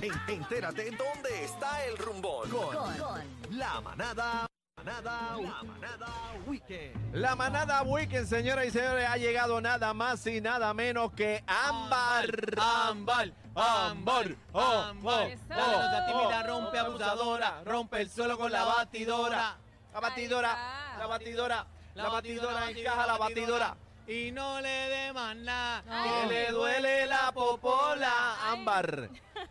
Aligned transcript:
En- 0.00 0.12
entérate 0.28 0.90
dónde 0.92 1.44
está 1.44 1.84
el 1.86 1.98
rumbón. 1.98 2.48
Con, 2.50 3.58
la 3.58 3.80
manada. 3.80 4.46
Manada, 4.76 5.36
la 5.42 5.62
manada 5.64 6.08
weekend. 6.46 7.14
La 7.14 7.34
manada 7.34 7.82
Weekend, 7.82 8.28
señoras 8.28 8.66
y 8.66 8.70
señores, 8.70 9.08
ha 9.08 9.16
llegado 9.16 9.60
nada 9.60 9.92
más 9.92 10.24
y 10.28 10.40
nada 10.40 10.72
menos 10.72 11.12
que 11.12 11.42
Ámbar. 11.48 12.30
Ámbar, 12.56 13.32
ámbar, 13.56 14.36
oh, 14.52 14.92
oh, 15.02 15.20
Eso. 15.22 15.42
La 15.48 16.06
tímida 16.06 16.42
rompe 16.44 16.78
abusadora, 16.78 17.62
rompe 17.64 18.02
el 18.02 18.08
suelo 18.08 18.38
con 18.38 18.52
la 18.52 18.64
batidora. 18.64 19.56
La 19.92 20.00
batidora, 20.00 20.96
la 20.96 21.06
batidora, 21.06 21.66
la 21.94 22.08
batidora 22.08 22.70
encaja 22.70 23.06
la 23.06 23.18
batidora. 23.18 23.76
Y 24.06 24.30
no 24.30 24.60
le 24.60 24.68
dé 24.68 25.12
más 25.12 25.36
nada. 25.36 25.82
Que 25.82 26.28
le 26.28 26.52
duele 26.52 27.06
la 27.06 27.32
popola, 27.32 28.36
Ámbar. 28.52 29.10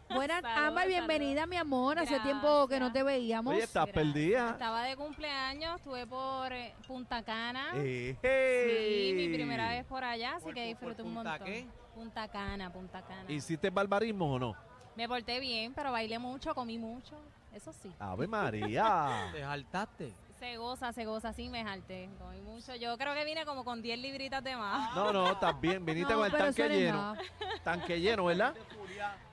Buenas, 0.09 0.41
Saludos, 0.41 0.67
Ámbar, 0.67 0.87
bienvenida, 0.87 1.45
mi 1.45 1.57
amor. 1.57 1.99
Hace 1.99 2.19
tiempo 2.21 2.67
que 2.67 2.79
no 2.79 2.91
te 2.91 3.03
veíamos. 3.03 3.53
Oye, 3.53 3.63
estás 3.63 3.85
Gracias. 3.85 3.93
perdida. 4.13 4.49
Estaba 4.51 4.83
de 4.83 4.95
cumpleaños, 4.95 5.75
estuve 5.77 6.07
por 6.07 6.51
eh, 6.53 6.73
Punta 6.87 7.23
Cana. 7.23 7.71
Eh, 7.75 8.15
Sí, 8.21 9.13
mi 9.15 9.33
primera 9.33 9.69
vez 9.69 9.85
por 9.85 10.03
allá, 10.03 10.35
así 10.35 10.45
¿Por- 10.45 10.53
que 10.53 10.61
por- 10.61 10.67
disfruté 10.67 10.95
por 11.03 11.05
un 11.07 11.13
Punta 11.15 11.29
montón. 11.31 11.47
qué? 11.47 11.67
Punta 11.95 12.27
Cana, 12.27 12.71
Punta 12.71 13.01
Cana. 13.01 13.31
¿Hiciste 13.31 13.69
barbarismo 13.69 14.33
o 14.33 14.39
no? 14.39 14.55
Me 14.95 15.07
porté 15.07 15.39
bien, 15.39 15.73
pero 15.73 15.91
bailé 15.91 16.17
mucho, 16.19 16.55
comí 16.55 16.77
mucho. 16.77 17.15
Eso 17.53 17.73
sí. 17.73 17.91
Ave 17.99 18.27
María. 18.27 19.29
Te 19.33 19.41
saltaste. 19.41 20.13
Se 20.39 20.55
goza, 20.57 20.93
se 20.93 21.03
goza, 21.05 21.33
sí 21.33 21.49
me 21.49 21.63
jalté. 21.63 22.09
Comí 22.19 22.39
mucho. 22.41 22.75
Yo 22.75 22.95
creo 22.99 23.15
que 23.15 23.25
vine 23.25 23.43
como 23.43 23.63
con 23.65 23.81
10 23.81 23.97
libritas 23.97 24.43
de 24.43 24.55
más. 24.55 24.95
No, 24.95 25.11
no, 25.11 25.31
estás 25.31 25.59
bien. 25.59 25.83
Viniste 25.83 26.13
No, 26.13 26.19
con 26.19 26.25
el 26.27 26.31
pero 26.31 26.45
tanque 26.45 26.61
eso 26.61 26.69
no 26.69 26.75
es 26.75 26.81
lleno. 26.81 26.97
nada. 26.97 27.17
Tanque 27.63 27.99
lleno, 27.99 28.25
¿verdad? 28.25 28.53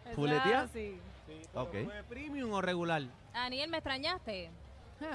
Eso 0.05 0.15
¿Fuletea? 0.15 0.65
es 0.65 0.71
así. 0.71 0.99
Ok. 1.55 1.71
¿Fue 1.85 2.03
premium 2.09 2.53
o 2.53 2.61
regular? 2.61 3.03
Aniel, 3.33 3.71
¿me 3.71 3.79
extrañaste? 3.79 4.51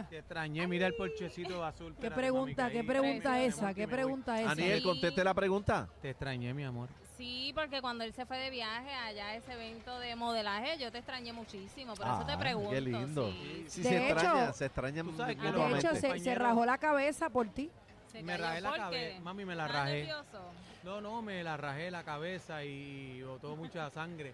Te 0.09 0.17
extrañé, 0.19 0.67
mira 0.67 0.88
el 0.88 0.94
porchecito 0.94 1.64
azul. 1.64 1.95
¿Qué 2.00 2.11
pregunta, 2.11 2.70
qué 2.70 2.80
ahí- 2.80 2.86
pregunta 2.86 3.33
Ay, 3.33 3.45
esa? 3.45 3.73
¿Qué 3.73 3.88
pregunta 3.88 4.39
esa? 4.39 4.52
Aniel, 4.52 4.80
Sí. 4.80 4.83
conteste 4.83 5.23
la 5.23 5.33
pregunta. 5.33 5.88
Te 6.02 6.09
extrañé, 6.11 6.53
mi 6.53 6.64
amor. 6.64 6.89
Sí, 7.17 7.52
porque 7.55 7.81
cuando 7.81 8.03
él 8.03 8.14
se 8.14 8.25
fue 8.25 8.38
de 8.38 8.50
viaje 8.50 8.94
allá 8.94 9.27
a 9.30 9.36
ese 9.36 9.53
evento 9.53 9.97
de 10.00 10.16
modelaje, 10.16 10.77
yo 10.77 10.92
te 10.92 11.00
extrañé 11.00 11.33
muchísimo. 11.33 11.94
Por 11.95 12.05
eso 12.05 12.23
te 12.25 12.33
Ah, 12.33 12.39
pregunto. 12.39 12.70
Qué 12.72 12.81
lindo. 12.81 13.31
sí. 13.31 13.66
Sí, 13.67 13.81
De 13.81 13.89
se 13.89 13.95
hecho- 14.05 14.14
extraña, 14.14 14.53
se 14.53 14.66
extraña 14.66 15.03
De 15.03 15.77
hecho, 15.80 15.95
se, 15.95 16.20
se 16.20 16.36
rajó 16.36 16.66
la 16.66 16.77
cabeza 16.77 17.30
por 17.30 17.47
ti. 17.50 17.70
Se 18.11 18.23
Me 18.23 18.38
rajé 18.38 18.61
la 18.61 18.69
¿por 18.69 18.77
cabeza. 18.79 19.19
Mami, 19.21 19.45
me 19.45 19.55
la 19.55 19.65
¿Estás 19.67 19.81
rajé. 19.83 19.97
nervioso? 19.97 20.39
No, 20.83 21.02
no, 21.02 21.21
me 21.21 21.43
la 21.43 21.57
rajé 21.57 21.91
la 21.91 22.03
cabeza 22.03 22.63
y 22.63 23.21
botó 23.23 23.55
mucha 23.55 23.89
sangre. 23.91 24.33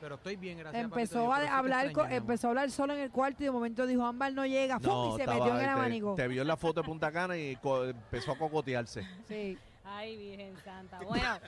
Pero 0.00 0.16
estoy 0.16 0.36
bien, 0.36 0.58
gracias. 0.58 0.84
Empezó 0.84 1.22
Dios, 1.22 1.32
a 1.34 1.40
te 1.40 1.48
hablar, 1.48 1.86
extrañé, 1.86 2.16
empezó 2.16 2.48
a 2.48 2.50
hablar 2.50 2.70
solo 2.70 2.92
en 2.94 3.00
el 3.00 3.10
cuarto 3.10 3.42
y 3.42 3.46
de 3.46 3.50
momento 3.52 3.86
dijo, 3.86 4.04
Ámbar 4.04 4.32
no 4.34 4.44
llega, 4.44 4.78
¡fum! 4.78 5.12
y 5.12 5.16
se 5.16 5.20
estaba- 5.22 5.38
metió 5.38 5.52
en 5.54 5.60
el 5.60 5.64
te- 5.66 5.70
abanico. 5.70 6.14
Te, 6.16 6.28
vio 6.28 6.42
en 6.42 6.48
la 6.48 6.56
foto 6.56 6.82
de 6.82 6.86
Punta 6.86 7.10
Cana 7.10 7.36
y 7.38 7.56
co- 7.56 7.84
empezó 7.86 8.32
a 8.32 8.36
cocotearse. 8.38 9.06
Sí. 9.26 9.56
Ay, 9.96 10.16
Virgen 10.16 10.56
Santa. 10.64 10.98
Bueno, 11.02 11.38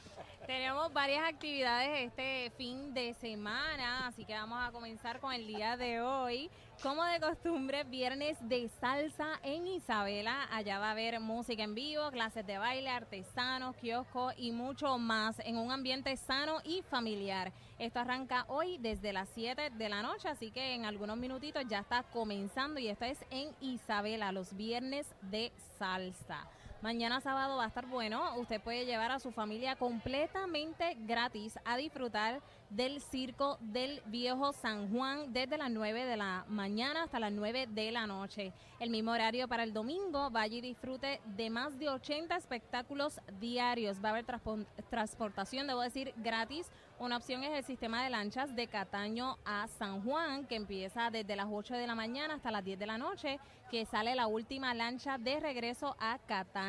tenemos 0.47 0.93
varias 0.93 1.25
actividades 1.29 2.07
este 2.07 2.53
fin 2.57 2.95
de 2.95 3.13
semana, 3.15 4.07
así 4.07 4.25
que 4.25 4.35
vamos 4.35 4.61
a 4.63 4.71
comenzar 4.71 5.19
con 5.19 5.33
el 5.33 5.49
día 5.49 5.77
de 5.77 6.01
hoy. 6.01 6.49
Como 6.81 7.03
de 7.03 7.19
costumbre, 7.19 7.83
viernes 7.83 8.39
de 8.43 8.69
salsa 8.81 9.41
en 9.43 9.67
Isabela. 9.67 10.47
Allá 10.53 10.79
va 10.79 10.89
a 10.89 10.91
haber 10.93 11.19
música 11.19 11.65
en 11.65 11.75
vivo, 11.75 12.09
clases 12.13 12.47
de 12.47 12.57
baile, 12.57 12.89
artesanos, 12.89 13.75
kioscos 13.77 14.33
y 14.37 14.53
mucho 14.53 14.97
más 14.97 15.41
en 15.41 15.57
un 15.57 15.73
ambiente 15.73 16.17
sano 16.17 16.59
y 16.63 16.83
familiar. 16.83 17.53
Esto 17.81 17.99
arranca 17.99 18.45
hoy 18.47 18.79
desde 18.79 19.13
las 19.13 19.29
7 19.31 19.71
de 19.71 19.89
la 19.89 20.03
noche, 20.03 20.29
así 20.29 20.53
que 20.53 20.75
en 20.75 20.85
algunos 20.85 21.17
minutitos 21.17 21.65
ya 21.67 21.81
está 21.81 22.05
comenzando 22.05 22.79
y 22.79 22.87
esto 22.87 23.07
es 23.07 23.19
en 23.31 23.51
Isabela, 23.61 24.31
los 24.31 24.57
viernes 24.57 25.13
de 25.23 25.51
salsa. 25.79 26.47
Mañana 26.83 27.21
sábado 27.21 27.57
va 27.57 27.65
a 27.65 27.69
estar 27.69 27.87
bueno. 27.87 28.37
Usted 28.37 28.61
puede 28.61 28.85
llevar 28.85 29.11
a 29.11 29.19
su 29.19 29.33
familia 29.33 29.77
completamente 29.77 30.97
gratis 31.01 31.59
a 31.65 31.77
disfrutar 31.77 32.41
del 32.71 33.01
circo 33.01 33.57
del 33.61 34.03
viejo 34.07 34.53
San 34.53 34.93
Juan 34.93 35.33
desde 35.33 35.57
las 35.57 35.71
9 35.71 36.05
de 36.05 36.17
la 36.17 36.45
mañana 36.49 37.05
hasta 37.05 37.19
las 37.19 37.33
9 37.33 37.67
de 37.69 37.93
la 37.93 38.07
noche. 38.07 38.53
El 38.79 38.91
mismo 38.91 39.13
horario 39.13 39.49
para 39.49 39.63
el 39.63 39.73
domingo. 39.73 40.31
Vaya 40.31 40.57
y 40.59 40.61
disfrute 40.61 41.21
de 41.25 41.49
más 41.51 41.79
de 41.79 41.89
80 41.89 42.37
espectáculos 42.37 43.21
diarios. 43.41 43.99
Va 44.05 44.09
a 44.09 44.13
haber 44.13 44.27
transpo- 44.27 44.67
transportación, 44.91 45.67
debo 45.67 45.81
decir, 45.81 46.13
gratis. 46.19 46.71
Una 46.99 47.17
opción 47.19 47.43
es 47.45 47.53
el 47.57 47.65
sistema 47.65 48.05
de 48.05 48.11
lanchas 48.11 48.55
de 48.55 48.69
Cataño 48.69 49.37
a 49.45 49.67
San 49.79 50.03
Juan, 50.03 50.47
que 50.47 50.57
empieza 50.57 51.11
desde 51.11 51.37
las 51.37 51.47
8 51.51 51.75
de 51.75 51.87
la 51.87 51.95
mañana 51.95 52.35
hasta 52.35 52.51
las 52.51 52.65
10 52.65 52.79
de 52.79 52.87
la 52.87 52.97
noche, 52.99 53.39
que 53.71 53.85
sale 53.87 54.15
la 54.15 54.27
última 54.27 54.73
lancha 54.75 55.19
de 55.19 55.41
regreso 55.41 55.97
a 55.99 56.19
Cataño. 56.27 56.66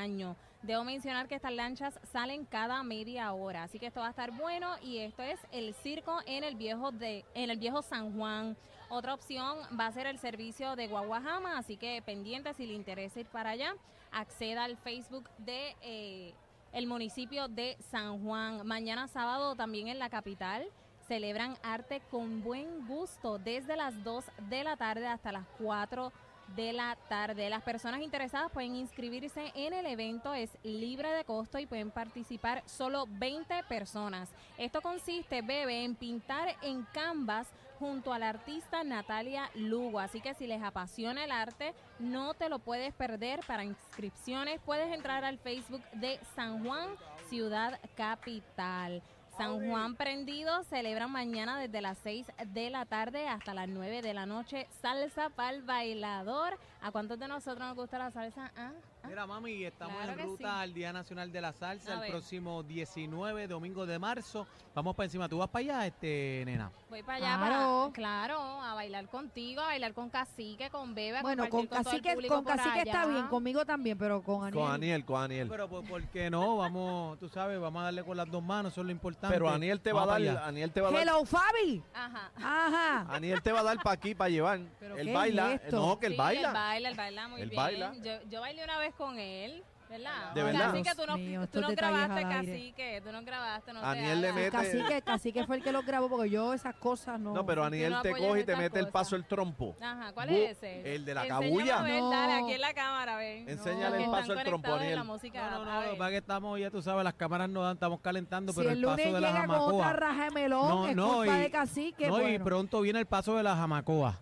Debo 0.61 0.83
mencionar 0.83 1.27
que 1.27 1.35
estas 1.35 1.53
lanchas 1.53 1.99
salen 2.11 2.45
cada 2.45 2.83
media 2.83 3.31
hora, 3.33 3.63
así 3.63 3.79
que 3.79 3.87
esto 3.87 3.99
va 3.99 4.07
a 4.07 4.09
estar 4.09 4.31
bueno 4.31 4.75
y 4.81 4.97
esto 4.97 5.21
es 5.21 5.39
el 5.51 5.73
circo 5.75 6.19
en 6.25 6.43
el 6.43 6.55
viejo 6.55 6.91
de 6.91 7.25
en 7.35 7.49
el 7.49 7.57
viejo 7.57 7.81
San 7.81 8.17
Juan. 8.17 8.57
Otra 8.89 9.13
opción 9.13 9.57
va 9.79 9.87
a 9.87 9.91
ser 9.91 10.07
el 10.07 10.17
servicio 10.17 10.75
de 10.75 10.87
Guaguajama, 10.87 11.57
así 11.57 11.77
que 11.77 12.01
pendiente 12.01 12.53
si 12.53 12.65
le 12.65 12.73
interesa 12.73 13.19
ir 13.19 13.27
para 13.27 13.51
allá, 13.51 13.75
acceda 14.11 14.63
al 14.63 14.77
Facebook 14.77 15.29
de 15.37 15.75
eh, 15.81 16.33
el 16.73 16.87
municipio 16.87 17.47
de 17.47 17.77
San 17.91 18.23
Juan. 18.23 18.65
Mañana 18.65 19.07
sábado 19.07 19.55
también 19.55 19.87
en 19.87 19.99
la 19.99 20.09
capital 20.09 20.67
celebran 21.07 21.57
arte 21.63 22.01
con 22.11 22.43
buen 22.43 22.87
gusto 22.87 23.39
desde 23.39 23.75
las 23.77 24.03
2 24.03 24.25
de 24.49 24.63
la 24.63 24.75
tarde 24.75 25.07
hasta 25.07 25.31
las 25.31 25.45
4 25.59 26.11
de 26.55 26.73
la 26.73 26.97
tarde. 27.09 27.49
Las 27.49 27.63
personas 27.63 28.01
interesadas 28.01 28.51
pueden 28.51 28.75
inscribirse 28.75 29.51
en 29.55 29.73
el 29.73 29.85
evento, 29.85 30.33
es 30.33 30.57
libre 30.63 31.11
de 31.11 31.23
costo 31.23 31.59
y 31.59 31.65
pueden 31.65 31.91
participar 31.91 32.63
solo 32.65 33.05
20 33.09 33.63
personas. 33.63 34.29
Esto 34.57 34.81
consiste, 34.81 35.41
bebé, 35.41 35.83
en 35.83 35.95
pintar 35.95 36.55
en 36.61 36.83
canvas 36.93 37.47
junto 37.79 38.11
a 38.11 38.19
la 38.19 38.29
artista 38.29 38.83
Natalia 38.83 39.49
Lugo. 39.53 39.99
Así 39.99 40.21
que 40.21 40.33
si 40.33 40.47
les 40.47 40.61
apasiona 40.63 41.23
el 41.23 41.31
arte, 41.31 41.73
no 41.99 42.33
te 42.33 42.49
lo 42.49 42.59
puedes 42.59 42.93
perder. 42.93 43.41
Para 43.45 43.63
inscripciones 43.63 44.59
puedes 44.65 44.93
entrar 44.93 45.23
al 45.23 45.37
Facebook 45.37 45.83
de 45.93 46.19
San 46.35 46.63
Juan, 46.63 46.89
Ciudad 47.29 47.79
Capital. 47.95 49.01
San 49.37 49.69
Juan 49.69 49.95
Prendido 49.95 50.63
celebran 50.63 51.11
mañana 51.11 51.59
desde 51.59 51.79
las 51.79 51.99
6 51.99 52.25
de 52.53 52.71
la 52.71 52.85
tarde 52.85 53.27
hasta 53.27 53.53
las 53.53 53.69
9 53.69 54.01
de 54.01 54.13
la 54.15 54.25
noche 54.25 54.67
salsa 54.81 55.29
para 55.29 55.51
el 55.51 55.61
bailador. 55.61 56.57
¿A 56.81 56.91
cuántos 56.91 57.19
de 57.19 57.27
nosotros 57.27 57.59
nos 57.59 57.75
gusta 57.75 57.99
la 57.99 58.09
salsa? 58.09 58.51
¿Ah? 58.57 58.71
Mira, 59.07 59.25
mami, 59.25 59.63
estamos 59.63 59.95
Claro 59.95 60.11
en 60.21 60.27
ruta 60.27 60.43
sí. 60.57 60.61
al 60.63 60.73
Día 60.73 60.93
Nacional 60.93 61.31
de 61.31 61.41
la 61.41 61.53
Salsa 61.53 61.91
A 61.91 61.93
el 61.95 61.99
ver. 62.01 62.11
próximo 62.11 62.61
19, 62.63 63.47
domingo 63.47 63.85
de 63.85 63.97
marzo. 63.99 64.45
Vamos 64.75 64.95
para 64.95 65.05
encima. 65.05 65.27
¿Tú 65.29 65.37
vas 65.39 65.49
para 65.49 65.61
allá, 65.61 65.87
este, 65.87 66.43
nena? 66.45 66.71
Voy 66.89 67.01
para 67.03 67.17
allá, 67.17 67.37
Claro. 67.37 67.81
para, 67.85 67.93
claro, 67.93 68.39
a 68.61 68.73
bailar 68.75 69.07
contigo, 69.07 69.61
a 69.61 69.65
bailar 69.67 69.93
con 69.93 70.09
Cacique, 70.09 70.69
con 70.69 70.93
Bebe, 70.93 71.17
a 71.17 71.21
Bueno, 71.21 71.49
con 71.49 71.65
cacique, 71.67 72.15
con 72.27 72.43
cacique 72.43 72.81
está 72.81 73.05
bien, 73.07 73.27
conmigo 73.27 73.65
también, 73.65 73.97
pero 73.97 74.21
con 74.21 74.43
Aniel. 74.45 74.53
Con 74.63 74.71
Aniel, 74.71 75.05
con 75.05 75.21
Aniel. 75.23 75.47
Pero 75.49 75.67
¿por, 75.67 75.83
por 75.87 76.03
qué 76.09 76.29
no? 76.29 76.57
Vamos, 76.57 77.17
tú 77.19 77.27
sabes, 77.29 77.59
vamos 77.59 77.81
a 77.81 77.85
darle 77.85 78.03
con 78.03 78.17
las 78.17 78.29
dos 78.29 78.43
manos, 78.43 78.73
eso 78.73 78.81
es 78.81 78.85
lo 78.85 78.91
importante. 78.91 79.33
Pero 79.33 79.49
Aniel 79.49 79.81
te 79.81 79.91
va 79.93 80.03
a 80.03 80.05
dar, 80.05 80.19
para 80.21 80.31
allá. 80.31 80.45
Aniel 80.45 80.71
te 80.71 80.81
va 80.81 80.89
a 80.89 80.91
dar, 80.91 81.01
Hello, 81.01 81.25
Fabi. 81.25 81.83
Ajá. 81.93 82.31
Ajá. 82.35 83.15
Aniel 83.15 83.41
te 83.41 83.51
va 83.51 83.61
a 83.61 83.63
dar 83.63 83.77
para 83.77 83.93
aquí 83.93 84.13
para 84.15 84.29
llevar. 84.29 84.59
¿Pero 84.79 84.97
él 84.97 85.07
qué 85.07 85.13
baila, 85.13 85.53
es 85.53 85.63
esto? 85.63 85.77
no, 85.79 85.97
que 85.99 86.05
él 86.07 86.13
Sí, 86.13 86.17
baila. 86.17 86.47
Él 86.49 86.53
baila, 86.53 86.89
él 86.89 86.95
baila 86.97 87.27
muy 87.29 87.41
Él 87.41 87.49
bien. 87.49 87.61
baila. 87.61 87.93
Yo, 88.03 88.11
yo 88.29 88.41
bailé 88.41 88.63
una 88.63 88.77
vez 88.77 88.93
con 88.97 89.17
él, 89.19 89.63
¿verdad? 89.89 90.33
¿De 90.33 90.43
verdad? 90.43 90.71
Cacique, 90.71 90.91
tú 90.95 91.05
no, 91.07 91.17
mío, 91.17 91.47
tú 91.47 91.61
no 91.61 91.67
grabaste. 91.69 92.21
Cacique, 92.23 93.01
tú 93.05 93.11
no 93.11 93.21
grabaste, 93.23 93.71
no 93.73 93.79
Aniel 93.85 94.21
le 94.21 94.33
mete- 94.33 94.51
Cacique, 94.51 95.01
cacique 95.01 95.43
fue 95.45 95.55
el 95.57 95.63
que 95.63 95.71
lo 95.71 95.81
grabó 95.83 96.09
porque 96.09 96.29
yo 96.29 96.53
esas 96.53 96.75
cosas 96.75 97.17
no. 97.19 97.33
No, 97.33 97.45
pero 97.45 97.63
Aniel 97.63 97.93
no 97.93 98.01
te 98.01 98.11
coge 98.11 98.41
y 98.41 98.43
te 98.43 98.55
mete 98.57 98.79
el 98.79 98.89
paso 98.89 99.15
el 99.15 99.25
trompo. 99.25 99.75
Ajá, 99.81 100.11
¿cuál 100.13 100.29
es 100.29 100.57
ese? 100.57 100.95
el 100.95 101.05
de 101.05 101.13
la 101.13 101.21
Enséñame 101.21 101.45
cabulla. 101.47 101.79
a 101.79 101.83
ver, 101.83 102.01
No. 102.01 102.09
dale, 102.09 102.33
aquí 102.33 102.51
en 102.53 102.61
la 102.61 102.73
cámara, 102.73 103.15
ven. 103.15 103.47
Enséñale 103.49 104.03
el 104.03 104.09
paso 104.11 104.33
del 104.35 104.43
trompo, 104.43 104.73
Aniel. 104.73 104.95
la 104.95 105.03
música, 105.03 105.49
No, 105.51 105.63
no, 105.65 105.81
no, 105.81 105.93
lo 105.95 106.07
que 106.09 106.17
estamos, 106.17 106.59
ya 106.59 106.69
tú 106.71 106.81
sabes, 106.81 107.03
las 107.05 107.13
cámaras 107.13 107.49
no 107.49 107.61
dan, 107.63 107.73
estamos 107.75 108.01
calentando, 108.01 108.51
si 108.51 108.57
pero 108.59 108.71
el 108.71 108.79
el 108.79 108.83
paso 108.85 108.97
de 109.13 109.21
la 109.21 109.31
llega 109.31 109.47
con 109.47 109.55
otra 109.75 109.93
raja 109.93 110.23
de 110.25 110.31
melón, 110.31 110.67
No, 110.67 110.87
es 110.87 110.95
no, 110.95 111.13
culpa 111.17 111.37
y- 111.37 111.41
de 111.41 111.51
cacique. 111.51 112.07
No, 112.09 112.17
y 112.19 112.21
bueno. 112.23 112.43
pronto 112.43 112.81
viene 112.81 112.99
el 112.99 113.05
paso 113.05 113.37
de 113.37 113.43
la 113.43 113.55
jamacoa. 113.55 114.19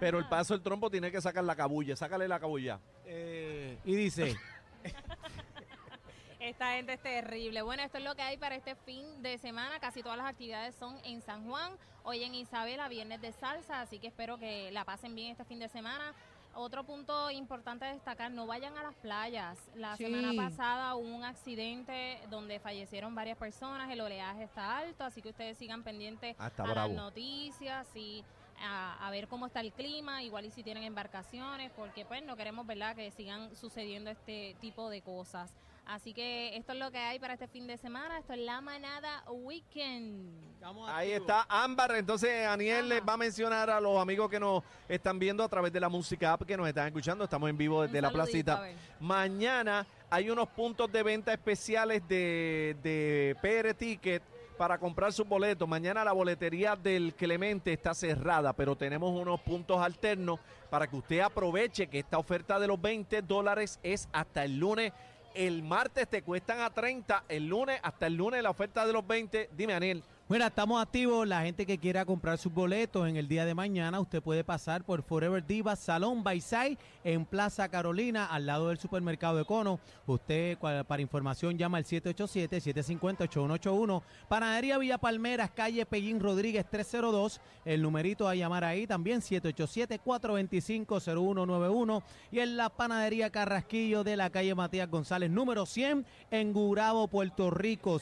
Pero 0.00 0.18
el 0.18 0.28
paso 0.28 0.54
del 0.54 0.62
trompo 0.62 0.90
tiene 0.90 1.10
que 1.10 1.20
sacar 1.20 1.44
la 1.44 1.54
cabulla. 1.56 1.94
Sácale 1.96 2.26
la 2.28 2.38
cabulla. 2.40 2.80
Eh, 3.04 3.78
y 3.84 3.94
dice, 3.94 4.36
Esta 6.40 6.72
gente 6.72 6.94
es 6.94 7.00
terrible. 7.00 7.62
Bueno, 7.62 7.84
esto 7.84 7.98
es 7.98 8.04
lo 8.04 8.16
que 8.16 8.22
hay 8.22 8.36
para 8.36 8.56
este 8.56 8.74
fin 8.74 9.22
de 9.22 9.38
semana. 9.38 9.78
Casi 9.78 10.02
todas 10.02 10.18
las 10.18 10.26
actividades 10.26 10.74
son 10.74 10.96
en 11.04 11.22
San 11.22 11.46
Juan. 11.48 11.72
Hoy 12.02 12.24
en 12.24 12.34
Isabela, 12.34 12.88
viernes 12.88 13.20
de 13.20 13.30
salsa. 13.32 13.80
Así 13.80 14.00
que 14.00 14.08
espero 14.08 14.38
que 14.38 14.72
la 14.72 14.84
pasen 14.84 15.14
bien 15.14 15.30
este 15.30 15.44
fin 15.44 15.60
de 15.60 15.68
semana. 15.68 16.12
otro 16.54 16.84
punto 16.84 17.30
importante 17.30 17.86
a 17.86 17.94
destacar, 17.94 18.30
no 18.30 18.46
vayan 18.46 18.76
a 18.76 18.82
las 18.82 18.94
playas. 18.96 19.58
La 19.74 19.96
Sí. 19.96 20.04
semana 20.04 20.34
pasada 20.36 20.94
hubo 20.96 21.08
un 21.08 21.24
accidente 21.24 22.18
donde 22.28 22.60
fallecieron 22.60 23.14
varias 23.14 23.38
personas, 23.38 23.90
el 23.90 23.98
oleaje 24.02 24.42
está 24.42 24.76
alto, 24.76 25.02
así 25.04 25.22
que 25.22 25.30
ustedes 25.30 25.56
sigan 25.56 25.82
pendientes 25.82 26.36
Ah, 26.38 26.48
está 26.48 26.64
a 26.64 26.66
bravo. 26.70 26.88
las 26.88 26.96
noticias 27.04 27.86
y 27.96 28.22
a, 28.62 29.06
a 29.06 29.10
ver 29.10 29.28
cómo 29.28 29.46
está 29.46 29.60
el 29.60 29.72
clima, 29.72 30.22
igual 30.22 30.46
y 30.46 30.50
si 30.50 30.62
tienen 30.62 30.84
embarcaciones, 30.84 31.70
porque 31.76 32.04
pues 32.04 32.22
no 32.24 32.36
queremos, 32.36 32.66
¿verdad?, 32.66 32.94
que 32.96 33.10
sigan 33.10 33.54
sucediendo 33.56 34.10
este 34.10 34.56
tipo 34.60 34.88
de 34.90 35.02
cosas. 35.02 35.52
Así 35.84 36.14
que 36.14 36.56
esto 36.56 36.72
es 36.74 36.78
lo 36.78 36.92
que 36.92 36.98
hay 36.98 37.18
para 37.18 37.34
este 37.34 37.48
fin 37.48 37.66
de 37.66 37.76
semana, 37.76 38.16
esto 38.18 38.34
es 38.34 38.38
La 38.38 38.60
Manada 38.60 39.24
Weekend. 39.28 40.52
Estamos 40.54 40.88
Ahí 40.88 41.12
activos. 41.12 41.28
está 41.28 41.46
Ámbar. 41.48 41.96
Entonces, 41.96 42.46
Aniel 42.46 42.88
les 42.88 43.02
va 43.02 43.14
a 43.14 43.16
mencionar 43.16 43.68
a 43.68 43.80
los 43.80 44.00
amigos 44.00 44.30
que 44.30 44.38
nos 44.38 44.62
están 44.88 45.18
viendo 45.18 45.42
a 45.42 45.48
través 45.48 45.72
de 45.72 45.80
la 45.80 45.88
música 45.88 46.34
app 46.34 46.42
que 46.42 46.56
nos 46.56 46.68
están 46.68 46.86
escuchando. 46.86 47.24
Estamos 47.24 47.50
en 47.50 47.58
vivo 47.58 47.82
desde 47.82 47.98
Un 47.98 48.02
la 48.02 48.12
saludito, 48.12 48.52
placita. 48.54 48.80
Mañana 49.00 49.84
hay 50.08 50.30
unos 50.30 50.48
puntos 50.50 50.90
de 50.92 51.02
venta 51.02 51.32
especiales 51.32 52.06
de, 52.06 52.76
de 52.80 53.36
PR 53.42 53.74
Ticket 53.74 54.22
para 54.56 54.78
comprar 54.78 55.12
sus 55.12 55.26
boletos. 55.26 55.68
Mañana 55.68 56.04
la 56.04 56.12
boletería 56.12 56.76
del 56.76 57.14
Clemente 57.14 57.72
está 57.72 57.94
cerrada, 57.94 58.52
pero 58.52 58.76
tenemos 58.76 59.10
unos 59.18 59.40
puntos 59.40 59.80
alternos 59.80 60.40
para 60.70 60.86
que 60.86 60.96
usted 60.96 61.20
aproveche 61.20 61.86
que 61.86 61.98
esta 61.98 62.18
oferta 62.18 62.58
de 62.58 62.66
los 62.66 62.80
20 62.80 63.22
dólares 63.22 63.78
es 63.82 64.08
hasta 64.12 64.44
el 64.44 64.58
lunes. 64.58 64.92
El 65.34 65.62
martes 65.62 66.08
te 66.08 66.22
cuestan 66.22 66.60
a 66.60 66.70
30, 66.70 67.24
el 67.28 67.46
lunes 67.48 67.80
hasta 67.82 68.06
el 68.06 68.14
lunes 68.14 68.42
la 68.42 68.50
oferta 68.50 68.86
de 68.86 68.92
los 68.92 69.06
20. 69.06 69.50
Dime, 69.56 69.74
Aniel. 69.74 70.02
Bueno, 70.32 70.46
estamos 70.46 70.80
activos. 70.80 71.28
La 71.28 71.42
gente 71.42 71.66
que 71.66 71.76
quiera 71.76 72.06
comprar 72.06 72.38
sus 72.38 72.50
boletos 72.50 73.06
en 73.06 73.18
el 73.18 73.28
día 73.28 73.44
de 73.44 73.54
mañana, 73.54 74.00
usted 74.00 74.22
puede 74.22 74.42
pasar 74.42 74.82
por 74.82 75.02
Forever 75.02 75.46
Divas 75.46 75.78
Salón 75.78 76.24
Bayside 76.24 76.78
en 77.04 77.26
Plaza 77.26 77.68
Carolina, 77.68 78.24
al 78.24 78.46
lado 78.46 78.68
del 78.68 78.78
supermercado 78.78 79.38
Econo. 79.38 79.78
Usted, 80.06 80.56
para 80.56 81.02
información, 81.02 81.58
llama 81.58 81.76
al 81.76 81.84
787-750-8181. 81.84 84.02
Panadería 84.26 84.78
Villa 84.78 84.96
Palmeras, 84.96 85.50
calle 85.50 85.84
Pellín 85.84 86.18
Rodríguez 86.18 86.64
302. 86.70 87.38
El 87.66 87.82
numerito 87.82 88.26
a 88.26 88.34
llamar 88.34 88.64
ahí 88.64 88.86
también, 88.86 89.20
787-425-0191. 89.20 92.02
Y 92.30 92.38
en 92.38 92.56
la 92.56 92.70
Panadería 92.70 93.28
Carrasquillo 93.28 94.02
de 94.02 94.16
la 94.16 94.30
calle 94.30 94.54
Matías 94.54 94.88
González, 94.88 95.30
número 95.30 95.66
100, 95.66 96.06
en 96.30 96.54
Gurabo, 96.54 97.06
Puerto 97.08 97.50
Rico, 97.50 97.98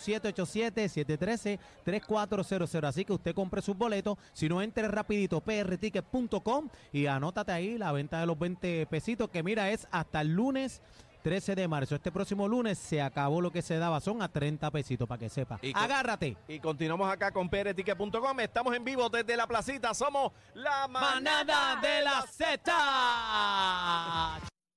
787-713-3400. 2.28 2.84
Así 2.84 3.04
que 3.04 3.12
usted 3.12 3.34
compre 3.34 3.62
sus 3.62 3.76
boletos. 3.76 4.18
Si 4.32 4.48
no, 4.48 4.62
entre 4.62 4.88
rapidito, 4.88 5.40
prticket.com 5.40 6.68
y 6.92 7.06
anótate 7.06 7.52
ahí 7.52 7.78
la 7.78 7.92
venta 7.92 8.20
de 8.20 8.26
los 8.26 8.38
20 8.38 8.86
pesitos, 8.86 9.28
que 9.30 9.42
mira, 9.42 9.70
es 9.70 9.86
hasta 9.90 10.20
el 10.20 10.34
lunes 10.34 10.82
13 11.22 11.54
de 11.54 11.68
marzo. 11.68 11.94
Este 11.94 12.10
próximo 12.10 12.48
lunes 12.48 12.78
se 12.78 13.02
acabó 13.02 13.40
lo 13.40 13.50
que 13.50 13.62
se 13.62 13.78
daba, 13.78 14.00
son 14.00 14.22
a 14.22 14.28
30 14.28 14.70
pesitos, 14.70 15.08
para 15.08 15.18
que 15.18 15.28
sepa. 15.28 15.58
Y 15.62 15.72
Agárrate. 15.74 16.36
Y 16.48 16.58
continuamos 16.60 17.10
acá 17.10 17.30
con 17.30 17.48
prticket.com. 17.48 18.40
Estamos 18.40 18.74
en 18.74 18.84
vivo 18.84 19.08
desde 19.08 19.36
la 19.36 19.46
placita. 19.46 19.94
Somos 19.94 20.32
la 20.54 20.88
Manada 20.88 21.80
de 21.80 22.02
la 22.02 22.22
Z. 22.22 22.72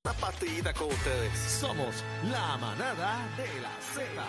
Una 0.05 0.13
partidita 0.15 0.73
con 0.73 0.89
ustedes. 0.89 1.39
Somos 1.39 2.03
la 2.29 2.57
manada 2.57 3.25
de 3.37 3.61
la 3.61 3.71
Z. 3.93 4.21